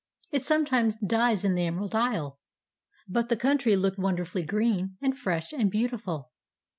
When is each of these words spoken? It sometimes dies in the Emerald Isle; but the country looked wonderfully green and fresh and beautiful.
It 0.31 0.43
sometimes 0.43 0.95
dies 1.05 1.45
in 1.45 1.53
the 1.53 1.67
Emerald 1.67 1.93
Isle; 1.93 2.39
but 3.07 3.29
the 3.29 3.37
country 3.37 3.75
looked 3.75 3.99
wonderfully 3.99 4.41
green 4.41 4.97
and 4.99 5.15
fresh 5.15 5.53
and 5.53 5.69
beautiful. 5.69 6.31